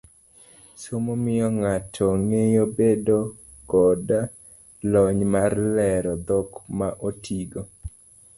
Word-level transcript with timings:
somo 0.81 1.13
miyo 1.23 1.47
ng'ato 1.59 2.07
ngeyo 2.21 2.63
bedo 2.77 3.17
koda 3.69 4.19
lony 4.91 5.21
mar 5.33 5.51
lero 5.75 6.11
dhok 6.27 6.49
ma 6.77 6.87
otigo. 7.07 7.61